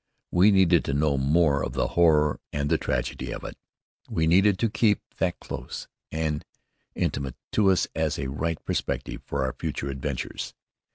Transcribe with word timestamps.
We 0.31 0.49
needed 0.49 0.83
to 0.85 0.95
know 0.95 1.15
more 1.15 1.63
of 1.63 1.73
the 1.73 1.89
horror 1.89 2.39
and 2.51 2.71
the 2.71 2.79
tragedy 2.79 3.31
of 3.31 3.43
it. 3.43 3.55
We 4.09 4.25
needed 4.25 4.57
to 4.57 4.67
keep 4.67 4.99
that 5.17 5.39
close 5.39 5.87
and 6.11 6.43
intimate 6.95 7.35
to 7.51 7.69
us 7.69 7.87
as 7.95 8.17
a 8.17 8.31
right 8.31 8.57
perspective 8.65 9.21
for 9.27 9.43
our 9.45 9.53
future 9.53 9.89
adventures. 9.91 10.55